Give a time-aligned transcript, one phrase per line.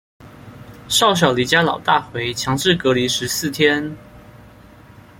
[0.87, 3.95] 少小離家老大回，強制隔離十四天